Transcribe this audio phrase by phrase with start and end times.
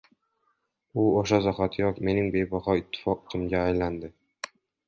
[1.01, 4.15] u o‘sha zahotiyoq mening bebaho ittifoqchimga aylanadi.